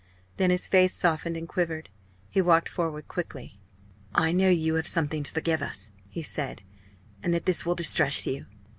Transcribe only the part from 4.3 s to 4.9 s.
know you have